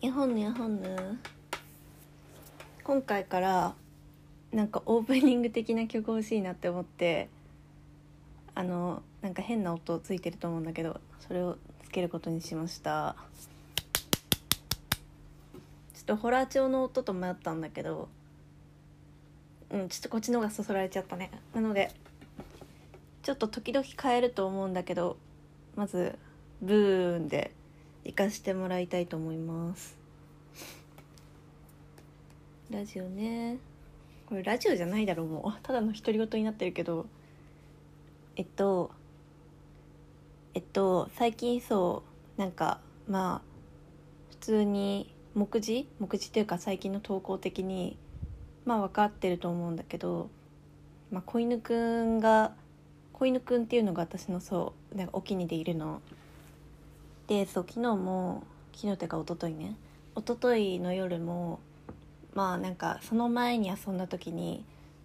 [0.00, 1.18] やほんぬやほんぬ
[2.84, 3.74] 今回から
[4.50, 7.28] なんかオープニング的な曲欲しいなって思って
[8.54, 13.14] あのなんか変な音ついてると思うんだけどそれをつけることにしました。
[15.94, 18.08] ちょっとホラー調の音と迷ったんだけど
[19.68, 21.30] うんちょっとこっちの方がそそられちゃったね。
[21.54, 21.92] なので
[23.22, 25.18] ちょっと時々変えると思うんだけど
[25.76, 26.18] まず
[26.62, 27.52] ブーンで
[28.04, 29.99] 行かしてもらいたいと思います。
[32.70, 33.58] ラジオね。
[34.26, 35.62] これラジオじゃないだろうもう。
[35.64, 37.06] ただの独り言になってるけど。
[38.36, 38.92] えっと
[40.54, 42.04] えっと最近そ
[42.36, 45.88] うなんかまあ普通に目次？
[45.98, 47.96] 目次というか最近の投稿的に
[48.64, 50.30] まあ分かってると思うんだけど、
[51.10, 52.52] まあ、子犬くんが
[53.12, 56.00] 子犬くんっていうのが私のそうなんかお気に入りでいるの。
[57.26, 59.74] でそう昨日も昨日っていうか一昨日ね
[60.16, 61.58] 一昨日の夜も
[62.34, 64.64] まあなんかその前に遊んだ時に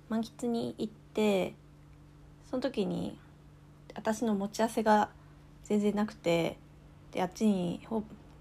[0.09, 1.53] 満喫に行って
[2.49, 3.17] その時に
[3.95, 5.09] 私の持ち合わせが
[5.63, 6.57] 全然なくて
[7.11, 7.81] であっちに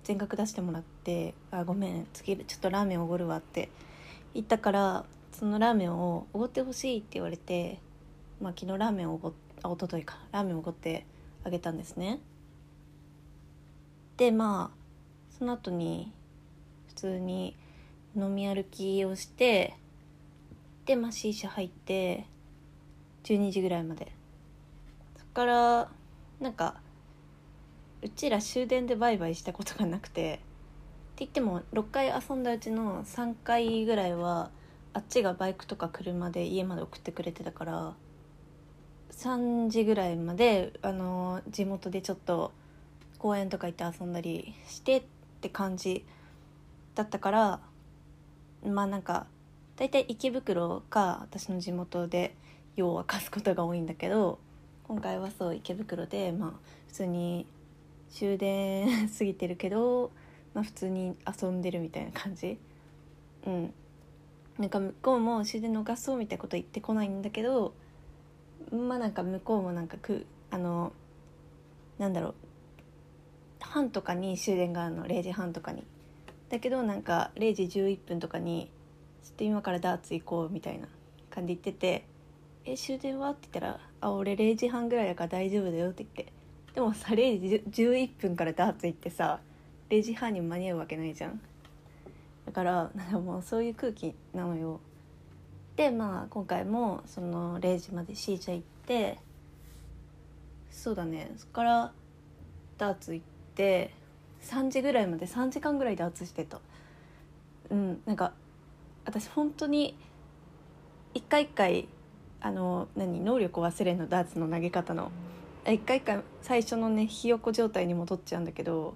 [0.02, 3.70] 全額出してもらって「あごめん次ちょっとラーメンおごるわ」って
[4.34, 7.78] 言ったからそのラーメンをおごってほしいって言われて、
[8.40, 11.06] まあ、昨日ラーメンをおごあ一昨日かラーメンおごって
[11.44, 12.20] あげたんですね。
[14.16, 16.12] でまあその後に
[16.88, 17.56] 普通に
[18.16, 19.74] 飲み歩きをして
[20.86, 22.26] でまあ C 社入って
[23.24, 24.12] 12時ぐらいまで。
[25.16, 25.88] そっから
[26.40, 26.76] なんか
[28.02, 30.42] うちら終電でバイバイしたことがなくてって
[31.18, 34.50] 言っても6回遊んだうちの3回ぐらいは
[34.92, 37.94] あっちがバイクとか車で家まで送ってくれてたから
[39.12, 42.52] 3時ぐらいまであの地元でちょっと
[43.18, 45.02] 公園とか行って遊んだりしてっ
[45.40, 46.04] て感じ
[46.94, 47.60] だったから
[48.64, 49.26] まあなんか
[49.76, 52.34] 大体池袋か私の地元で
[52.76, 54.38] 夜を明かすことが多いんだけど
[54.84, 56.50] 今回はそう池袋でまあ
[56.88, 57.46] 普通に
[58.10, 60.10] 終電過ぎてるけど、
[60.54, 62.58] まあ、普通に遊んでるみたいな感じ。
[63.46, 63.74] うん。
[64.58, 67.74] なんか向こうも終電逃そうみたいなこと言ってこないんだけど
[68.70, 70.92] まあなんか向こうもなんかくあの
[71.98, 72.34] なんだろう。
[73.60, 75.06] 半とかに終電があるの。
[75.06, 75.82] 0時半とかに。
[76.48, 78.70] だけどなんか0時11分とかに
[79.24, 80.88] 「ちょっと今からダーツ行こう」みたいな
[81.30, 82.04] 感じで言ってて
[82.64, 86.32] 「え終電は?」って言ったら「あ俺0時半ぐらいだから大丈夫だよ」って言って
[86.74, 89.40] でもさ0時11分からダーツ行ってさ
[89.88, 91.40] 0時半に間に合うわけないじゃん。
[92.46, 94.80] だからなんかもうそういう空気なのよ。
[95.76, 99.18] でまあ今回もその0時まで C 社行って
[100.70, 101.32] そうだね。
[101.36, 101.92] そっから
[102.76, 103.90] ダーツ行って
[104.44, 106.60] 3時ぐらいまで3時間ぐらいダーツしてた。
[107.70, 108.32] うんなんか
[109.04, 109.96] 私本当に
[111.14, 111.88] 一回一回
[112.40, 115.10] あの何能力を忘れるのダーツの投げ方の。
[115.66, 118.94] 一回一回最初のねひよこ状態に戻っちゃうんだけど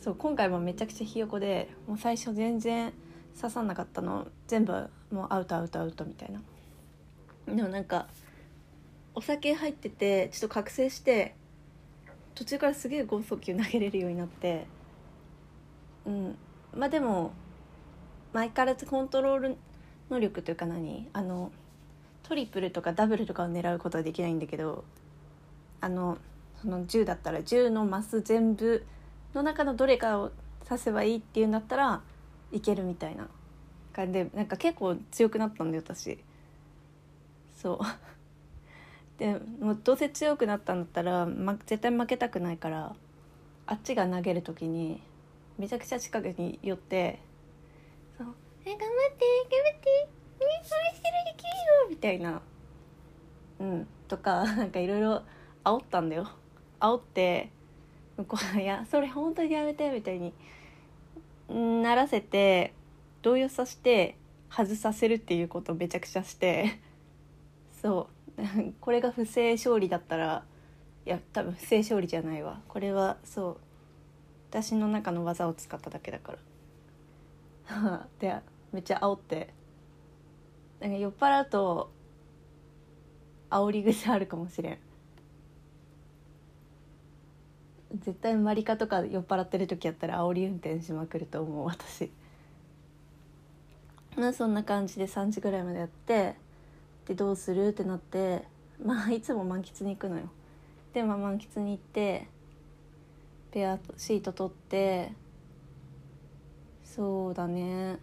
[0.00, 2.94] そう今回もめちゃくちゃひよこでもう最初全然
[3.38, 4.26] 刺さんなかったの。
[4.46, 6.40] 全部もうアウトアウトアウトみたいな。
[7.54, 8.06] でもなんか
[9.14, 11.34] お酒入っててちょっと覚醒して
[12.36, 14.66] 途中からすげえ剛速球投げれるようになって。
[16.06, 16.36] うん。
[16.76, 17.32] まあでも
[18.32, 19.56] 前からコントロール
[20.10, 21.08] 能力というか何？
[21.14, 21.50] あの
[22.22, 24.84] トリプルとかダブルとかを狙うことはできないんだけど
[25.80, 26.18] あの
[26.60, 28.84] その10だったら10のマス全部
[29.34, 30.30] の中のどれかを
[30.68, 32.02] 刺せばいいっていうんだったら
[32.52, 33.28] いけるみたいな
[33.92, 36.18] 感じでなんか結構強くなったんだよ私。
[37.56, 37.78] そう。
[39.18, 42.94] でもうどうせ強くなったんだったら、ま、絶対負けたくないから
[43.66, 45.00] あっちが投げる時に
[45.58, 47.18] めちゃくちゃ近くに寄って
[48.18, 48.26] 「そう
[48.64, 52.42] え頑張って頑張ってみ応援してるできるよ」みたいな
[53.58, 55.22] うんとかなんかいろいろ
[55.64, 56.28] 煽ったんだよ。
[56.78, 57.50] 煽って
[58.18, 60.34] 向こうが「いやそれ本当にやめて」みたいに
[61.82, 62.74] ならせて
[63.22, 64.16] 動揺させて
[64.50, 66.78] 外させるっていうことをめちゃくちゃして
[67.82, 68.15] そう。
[68.80, 70.44] これが不正勝利だったら
[71.06, 72.60] いや多分不正勝利じゃないわ。
[72.68, 73.56] これはそう。
[74.50, 76.34] 私の中の技を使っただけだか
[77.68, 78.08] ら。
[78.18, 78.34] で
[78.72, 79.54] めっちゃ煽って。
[80.80, 81.90] なんか酔っ払うと
[83.50, 84.78] 煽り癖あるかもしれん。
[87.94, 92.10] 絶対マリカとか酔っ払ってる時やったら煽り運転しまくると思う私。
[94.16, 96.36] まあそんな感じで3時ぐらいまでやって
[97.06, 97.68] でどうする？
[97.68, 98.42] ってなって
[98.84, 100.28] まあいつも満喫に行くのよ。
[100.92, 102.26] でまあ満喫に行って
[103.52, 105.12] ペアシート取って
[106.84, 107.98] そうだね。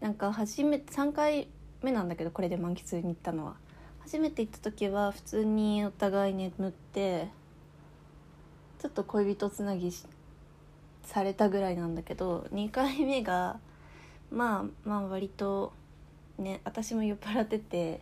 [0.00, 1.48] なんか初めて3回
[1.82, 3.54] 目なんだけどこれで満喫に行ったのは。
[4.00, 7.28] 初めて行った時は普通にお互い眠って
[8.80, 9.92] ちょっと恋人つなぎ
[11.04, 13.60] されたぐらいなんだけど2回目が
[14.32, 15.72] まあまあ割と
[16.38, 18.00] ね私も酔っ払ってて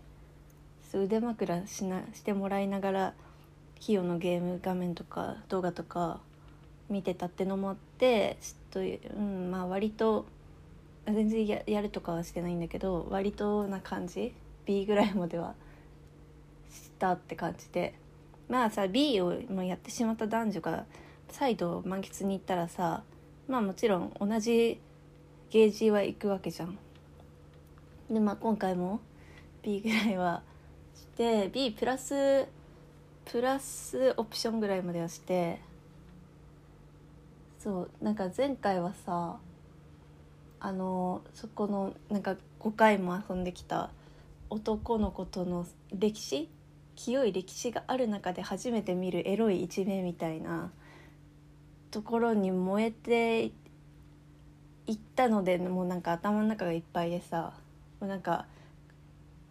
[0.92, 3.14] 腕枕しなしてもらいながら
[3.78, 6.20] ヒヨのゲーム画面とか動画とか
[6.88, 10.26] 見てたってのもあってちょっと、うんまあ、割と
[11.06, 14.34] 全然ややるとかはしてないんだけど割とな感じ
[14.66, 15.54] B ぐらいまでは
[16.70, 17.94] したって感じで
[18.48, 20.84] まあさ B をもうやってしまった男女が
[21.30, 23.02] 再度満喫に行ったらさ
[23.48, 24.80] まあもちろん同じ
[25.50, 26.78] ゲージは行くわけじゃん。
[28.10, 29.00] でまあ今回も
[29.62, 30.42] B ぐらいは
[30.94, 32.46] して B プラス
[33.24, 35.60] プラスオプションぐらいまではして
[37.58, 39.38] そうなんか前回はさ
[40.58, 43.90] あのそこのなんか5回も遊んできた
[44.50, 46.50] 男の子との歴史
[46.96, 50.70] 清い歴史がある中で初めて見るエロい一面みたいな
[51.90, 53.44] ところに燃えて
[54.86, 57.52] いったのでもうなんか頭の中がいっぱいでさ
[58.06, 58.46] なんか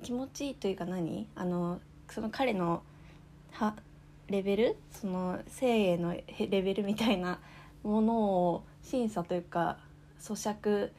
[0.01, 1.27] 気持ちいいというか何？
[1.35, 1.79] あの
[2.09, 2.83] その彼の
[3.51, 3.75] は
[4.27, 4.77] レベル？
[4.91, 7.39] その性へのレベルみたいな
[7.83, 9.77] ものを審査というか
[10.19, 10.91] 咀嚼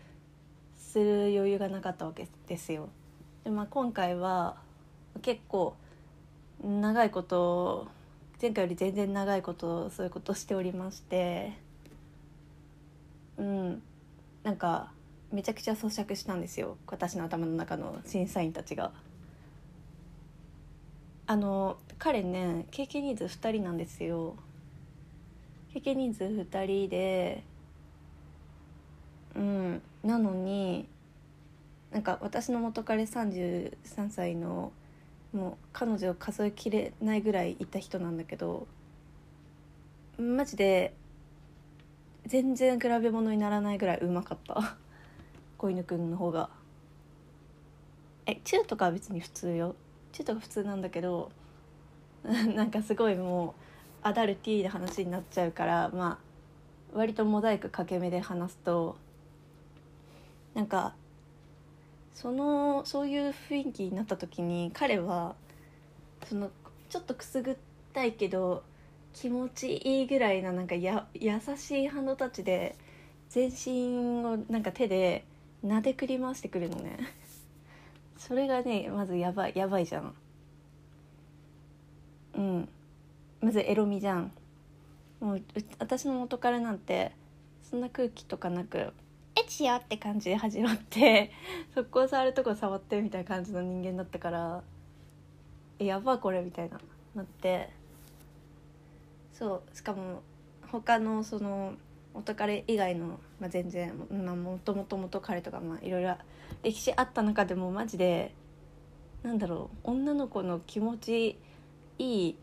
[0.77, 2.89] する余裕がなかったわけですよ。
[3.45, 4.57] でまあ、今回は
[5.23, 5.77] 結構
[6.63, 7.89] 長いこと
[8.41, 11.53] 前回より全然長いことそういうことしておりまして
[13.39, 13.83] うん。
[14.43, 14.91] なんか
[15.33, 16.77] めちゃくちゃ咀嚼したんですよ。
[16.87, 18.93] 私の頭の中の審査員たちが。
[21.27, 24.35] あの彼ね経験人数2人なんですよ。
[25.73, 27.45] 経験人数2人で
[29.37, 30.89] うんなのに
[31.93, 34.73] なんか私の元彼33歳の
[35.33, 38.67] もう彼女を数えきれないぐらいいた人なんだけど
[40.19, 40.95] マジで
[42.27, 44.77] 全然比べ物にならないぐらいうまかった。
[45.61, 46.49] 子犬くんの方が。
[48.25, 49.77] えチューとかは別に普通よ。
[50.13, 51.31] チューとか普通なんだけど
[52.25, 53.53] なんかすごいもう
[54.03, 56.19] アダルティーな話になっちゃうからま
[56.93, 58.97] あ割とモザイクかけ目で話すと
[60.55, 60.95] なんか
[62.15, 65.35] そのそういう雰囲気になった時に彼は
[66.27, 66.51] その
[66.89, 67.57] ちょっとくすぐっ
[67.93, 68.63] たいけど
[69.13, 72.77] 気持ちいいぐらいななんかや優しいハンドタッチで
[73.29, 75.25] 全身をなんか手で
[75.65, 76.99] 撫でくり回してくるのね。
[78.19, 80.15] それがねまずやばいやばいじゃん。
[82.37, 82.69] うん。
[83.41, 84.33] まずエロみじゃん。
[85.21, 85.43] もう
[85.79, 87.13] 私の元彼なんて
[87.63, 88.93] そんな空気とかなく
[89.37, 91.31] 「エチや!」って感じで始まって
[91.75, 94.63] 速攻触るとこ触ってみたいな感じの人間だったから
[95.79, 96.81] 「えやばこれ」みたいな
[97.15, 97.81] なって。
[99.41, 100.21] そうしかも
[100.71, 101.73] 他のその
[102.13, 106.17] 元彼以外の、まあ、全然、まあ、もともと元彼とか、いろいろ
[106.63, 108.35] 歴史あった中でもマジで
[109.23, 111.39] なんだろう女の子の気持ち
[111.99, 112.37] いい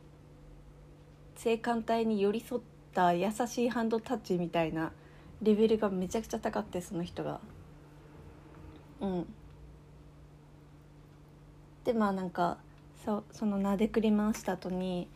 [1.35, 2.61] 性感帯に寄り添っ
[2.93, 4.91] た優しいハンドタッチみたいな
[5.41, 7.39] レベルがめちゃくちゃ高くてその人が。
[8.99, 9.27] うん
[11.83, 12.57] でまあなんか
[13.05, 15.07] そその撫でくり回した後に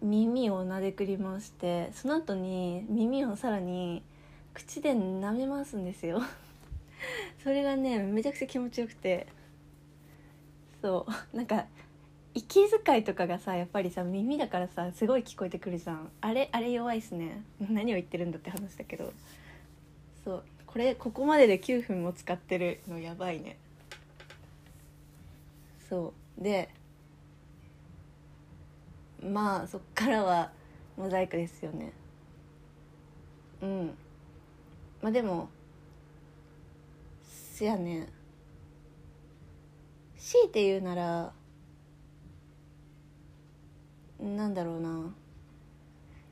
[0.00, 4.04] 耳を撫でくり回してその後に耳をさらに
[4.54, 6.20] 口で舐め回すんですよ。
[7.42, 9.26] それがねめちゃくちゃ気持ちよくて。
[10.80, 11.12] そう。
[11.36, 11.66] なんか
[12.34, 16.10] 息遣いとかがさやっぱりさ耳だからさすごい聞こえてくるじゃん。
[16.20, 17.42] あれあれ弱いっすね。
[17.60, 19.12] 何を言ってるんだって話だけど。
[20.24, 20.44] そう。
[20.66, 23.56] これここまでで9分も使ってるのやばいね。
[25.88, 26.42] そう。
[26.42, 26.68] で
[29.22, 30.50] まあそっからは
[30.96, 31.92] モザイクですよね。
[33.62, 33.96] うん。
[35.02, 35.50] まあでも
[37.22, 38.08] せやね
[40.16, 41.32] 強いて言うなら
[44.20, 45.12] なんだろうな。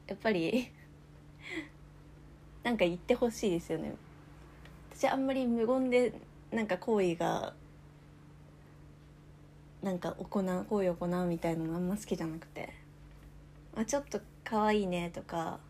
[0.06, 0.70] やっぱり
[2.62, 3.94] なんか言ってほしいですよね。
[4.92, 6.14] 私あんまり無言で
[6.52, 7.54] なんか行為が
[9.82, 12.72] なんか行う行為を行うみたいなのあんま好きじゃなくて。
[13.74, 15.60] まあちょっと可愛いねとか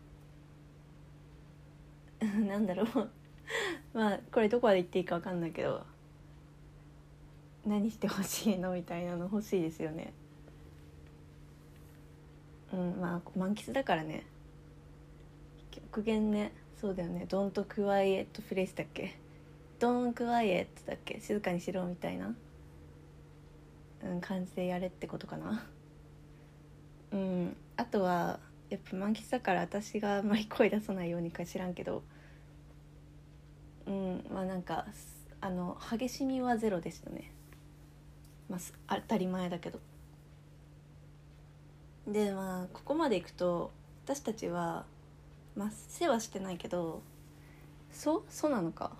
[2.21, 3.09] なんだろう。
[3.93, 5.85] まあこれどこまで言っていいか分かんないけど。
[7.65, 10.13] 何してほしいのみたいなの欲しいですよね。
[12.73, 14.23] うんまあ満喫だからね。
[15.71, 16.51] 極限ね。
[16.79, 19.15] そうだよね「ドントクワイエットフレーズだっけ？
[19.77, 21.19] ドンクワイエットだっけ？
[21.19, 22.35] 静かにしろみたいな、
[24.03, 25.67] うん、感じでやれってことかな。
[27.11, 32.01] うんあとはやっぱ満喫だから私があんまり声出さないようにか知らんけど。
[33.87, 34.85] うんまあなんか
[35.39, 37.31] あの激しみはゼロでしたね。
[38.49, 38.57] ま
[38.87, 39.79] あ当たり前だけど。
[42.07, 43.71] でまあここまでいくと
[44.05, 44.85] 私たちは
[45.55, 47.01] まあ世話してないけど
[47.91, 48.91] そうそうなのか？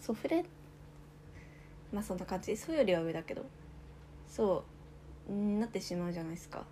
[0.00, 0.44] ソフレ
[1.92, 2.56] まあそんな感じ。
[2.56, 3.44] そうよりは上だけど。
[4.28, 4.64] そ
[5.28, 6.64] うなってしまうじゃないですか。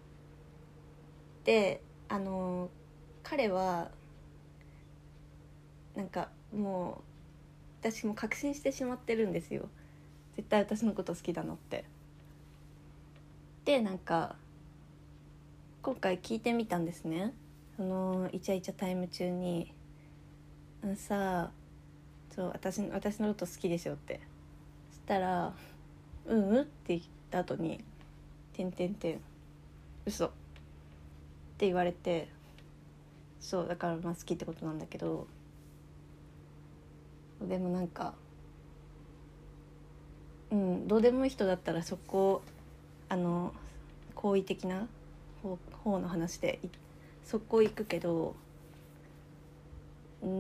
[1.44, 2.68] であの
[3.23, 3.90] 彼は
[5.94, 7.13] なんかもう
[7.85, 9.69] 私も確信してしまってるんですよ。
[10.37, 11.85] 絶対私のこと好きだなって。
[13.67, 14.37] でなんか
[15.83, 17.35] 今回聞いてみたんですね。
[17.76, 19.71] そのイチャイチャタイム中に
[20.83, 21.50] 「あのさ
[22.35, 24.21] そう私私のこと好きでしょ」って。
[24.91, 25.55] そしたら
[26.25, 27.85] 「うんうん」って言った後に
[28.55, 29.21] 「てんてんてん。
[30.07, 30.25] 嘘。
[30.26, 30.31] っ
[31.59, 32.29] て言われて
[33.41, 35.26] そうだからまあ好きってことなんだけど。
[37.47, 38.15] でもなんか
[40.51, 42.43] うんどうでもいい人だったらそこ
[43.09, 43.53] あの
[44.15, 44.87] 好意的な
[45.43, 46.61] 方の話で
[47.25, 48.35] そこ行くけど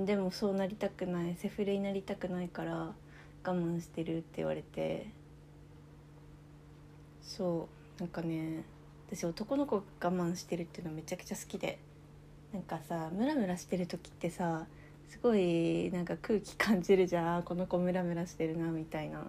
[0.06, 2.92] でもそうなりたくないセフレになりたくないから
[3.44, 5.06] 我慢してるって言われて
[7.22, 7.68] そ
[7.98, 8.64] うなんかね
[9.10, 11.78] 私男の子が我慢してるっていうのめちゃくちゃ好きで
[12.52, 14.66] なんかさムラムラしてる時ってさ
[15.08, 19.26] すごいなんか空気感じるじゃんこの子ムラムラしてるなみたいな。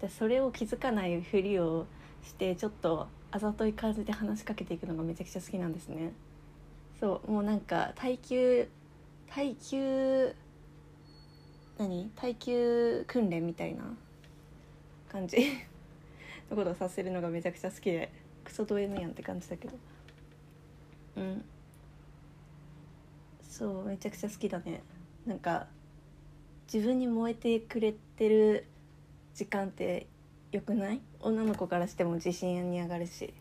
[0.00, 1.86] でそれを気づかないふりを
[2.22, 6.12] してちょっとあざとい感じで話しかけていくのがめちゃくちゃ好きなんですね。
[7.00, 8.68] そうもうなんか耐久
[9.28, 10.34] 耐久
[11.78, 13.82] 何耐久訓練みたいな
[15.10, 15.38] 感じ。
[16.50, 18.12] のことをさせるのがめちゃくちゃ好きで
[18.44, 19.74] クソド M やんって感じだけど。
[21.16, 21.44] うん。
[23.56, 24.82] そうめちゃくちゃ好きだね。
[25.24, 25.68] なんか
[26.72, 28.66] 自分に燃えてくれてる
[29.32, 30.08] 時間って
[30.50, 31.00] よくない？
[31.20, 33.32] 女の子からしても自信に上がるし。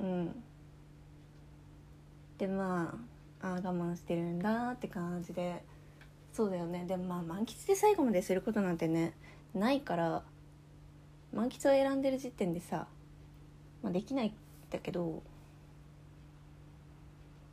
[0.00, 0.42] うん。
[2.38, 2.98] でま
[3.42, 5.62] あああ我慢してるんだって感じで。
[6.32, 6.86] そうだよね。
[6.88, 9.12] でもまあ満喫で最後まですることなんてね
[9.52, 10.22] ないから
[11.34, 12.86] 満喫を選んでる時点でさ、
[13.82, 14.32] まあ、できないん
[14.70, 15.22] だけど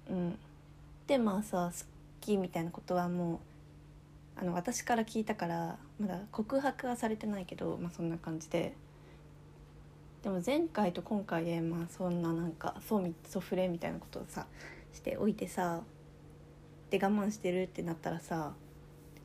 [0.09, 0.37] うん。
[1.07, 1.85] でまあさ好
[2.21, 8.73] きみたいなことはもうあの私から聞いたからまだ告白はされてないけど、まあ、そんな感じで。
[10.23, 14.47] でも前回と今回でまあそんななんかソソフレみたいなことをさ
[14.91, 15.81] しておいてさ
[16.89, 18.53] で我慢してるってなったらさ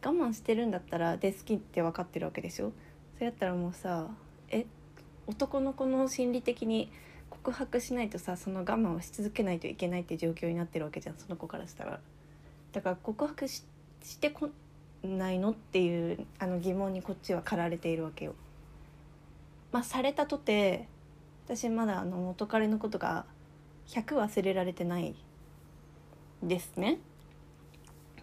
[0.05, 2.73] 我慢してるんだったらで好きって分かってるわけでしょ？
[3.15, 4.09] それやったらもうさ
[4.51, 4.67] え
[5.27, 6.93] 男の子の心理的に
[7.43, 11.99] 告白しないとさその我慢をし続けないといけないって状況になってるわけじゃんその子からしたら
[12.73, 13.65] だから告白し
[14.21, 14.49] てこ
[15.03, 18.35] ないのっていうあの疑問にこっちは駆られているわけよ。
[19.73, 20.87] まあ、されたとて
[21.47, 23.25] 私まだあの元彼のことが
[23.89, 25.15] 100忘れられてない
[26.43, 26.99] ですね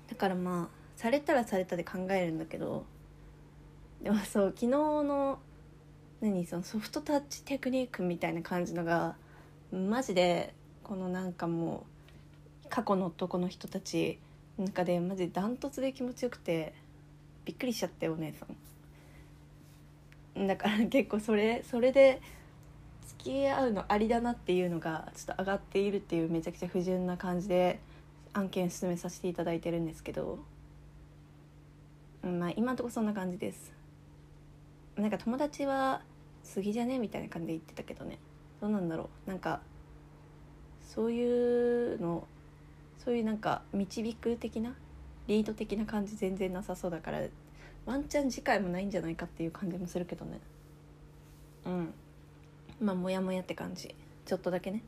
[0.07, 2.85] だからまあされたらされたで考えるんだけど
[4.03, 5.39] でもそう昨日の
[6.21, 9.15] 何そのソフトタッチテクニックみたいな感じのが
[9.71, 11.85] マジでこのなんかも
[12.65, 14.19] う過去の男の人たち
[14.57, 16.73] の中でマジダントツで気持ちよくて
[17.45, 20.47] びっくりしちゃってお姉さん。
[20.47, 22.21] だから結構それそれで
[23.07, 27.79] 付き合うのありだなっていうのがちょっと上がっているっていうめちゃくちゃ不純な感じで
[28.33, 30.39] 案件進めさせていただいてるんですけど、
[32.23, 33.73] まあ今んとこそんな感じです。
[34.95, 36.01] なんか友達は
[36.53, 37.00] 過ぎじゃね？
[37.00, 38.17] みたいな感じで言ってたけどね。
[38.62, 39.29] どうなんだろう。
[39.29, 39.62] なんか
[40.81, 42.27] そういうの
[42.98, 44.75] そういうなんか導く的な
[45.27, 47.22] リード的な感じ全然なさそうだから
[47.86, 50.39] ワンチャン次回もないんじゃないかっていう感じもするけどね。
[51.65, 51.93] うん。
[52.81, 53.96] まあモヤモヤって感じ。
[54.25, 54.84] ちょっとだけね。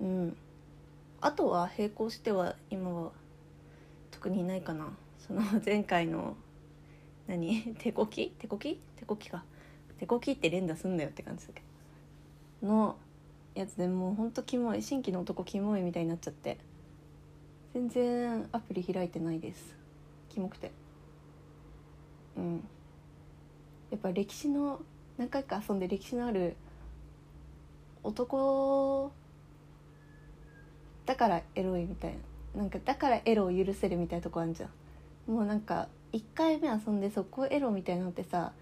[0.00, 0.36] うん。
[1.20, 3.12] あとは並行しては今は
[4.10, 4.88] 特にいないかな。
[5.18, 6.36] その前回の
[7.32, 7.74] 何？
[7.78, 8.30] 手こき？
[8.38, 8.78] 手こき？
[8.96, 9.44] 手こきか。
[9.98, 11.62] 手こきって連打すんだよって感じだけ
[12.62, 12.68] ど。
[12.68, 12.96] の
[13.54, 14.82] やつでもうほんとキモい。
[14.82, 16.58] 新規の男キモいみたいになっちゃって。
[17.74, 19.74] 全然アプリ開いてないです。
[20.28, 20.70] キモくて。
[22.36, 22.64] うん。
[23.90, 24.80] やっぱ歴史の
[25.16, 26.56] 何回か遊んで歴史のある
[28.02, 29.12] 男
[31.04, 32.14] だからエロいみたい
[32.54, 32.62] な。
[32.62, 35.32] なんかだからエロを許せるみたいなとこあるじゃん。
[35.32, 38.52] もうなんか1回目遊んでそこエロみたいなのってさ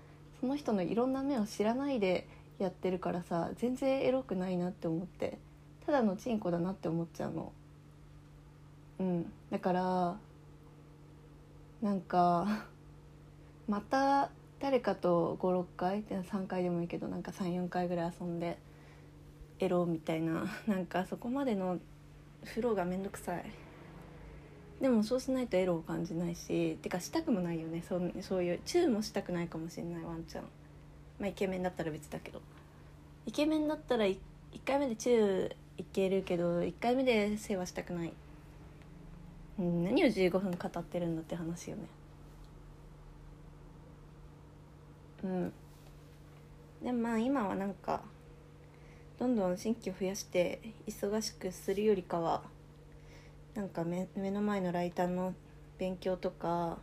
[0.41, 2.27] その人のいろんな目を知らないで
[2.59, 5.39] やってるからさ全然エロくないなって思って
[5.85, 7.53] ただのチンコだなって思っちゃうの。
[9.01, 9.33] うん。
[9.51, 10.17] だから
[11.83, 12.67] なんか
[13.67, 14.31] また
[14.61, 18.59] 誰かと56回3回でもいいけどなんか34回ぐらい遊んで
[19.59, 21.79] エロみたいななんかそこまでの
[22.45, 23.70] 風呂がめんどくさい。
[24.81, 27.83] でもそうしないとエロを感じないしてかしたくもないよね。
[27.87, 30.45] そうそういうチューもしたくないかもしれないワンちゃん。
[31.19, 32.41] まあイケメンだったら別だけど。
[33.27, 34.19] イケメンだったら 1,
[34.67, 38.13] 回目でチューいけるけど1回目で世話したくない、
[39.59, 41.83] 何を15分語ってるんだって話よね。
[45.25, 45.53] うん。
[46.83, 48.01] でもまあ今はなんか
[49.19, 52.43] どんどん新規を増やして忙しくするよりかは
[53.55, 55.35] なんか目目の前のライターの
[55.79, 56.79] 勉強とか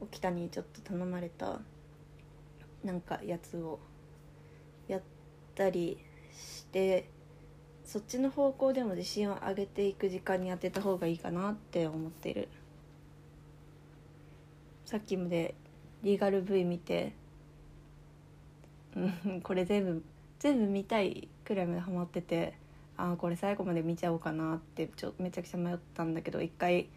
[0.00, 1.60] 沖田にちょっと頼まれた
[2.84, 3.78] なんかやつを
[4.88, 5.02] やっ
[5.54, 5.98] たり
[6.32, 7.08] して
[7.84, 12.48] そっちの方向でも自信を上げていく時間に当てた方がいいかなって思ってる。
[14.84, 15.54] さっきまで
[16.02, 17.12] リーガル V 見て
[18.94, 20.04] うんこれ全部
[20.38, 22.65] 全部見たいくらいまでハマってて。
[22.98, 26.88] ああこれ最後まで見ちゃおうかなってちょめちゃくちゃ迷ったんだけど一回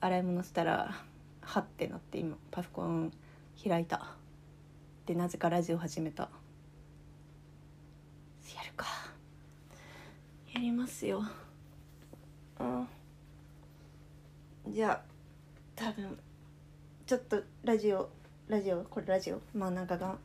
[0.00, 0.94] 洗い物したら
[1.40, 3.12] はってなって今パソコン
[3.62, 4.14] 開いた。
[5.06, 6.24] でなぜかラジオ始めた。
[8.54, 8.86] やるか。
[10.52, 11.24] やりますよ。
[12.60, 12.88] うん。
[14.70, 15.00] じゃあ
[15.74, 16.18] 多分
[17.06, 18.10] ちょっとラジオ
[18.48, 19.40] ラジオこれラジオ。
[19.54, 20.16] まあなんかが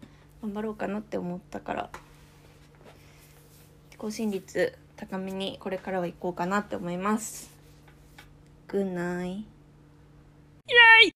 [0.41, 1.89] 頑張ろうかなって思ったから
[3.97, 7.51] 更新率高めにこれからは行こうかなって思います。
[8.69, 9.39] Good night.
[9.39, 11.12] イェイ